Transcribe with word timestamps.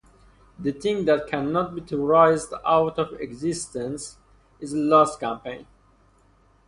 The 0.57 0.71
one 0.71 0.81
thing 0.81 1.05
that 1.05 1.27
cannot 1.27 1.75
be 1.75 1.81
theorized 1.81 2.55
out 2.65 2.97
of 2.97 3.13
existence 3.21 4.17
is 4.59 4.73
a 4.73 4.77
lost 4.77 5.19
campaign. 5.19 5.67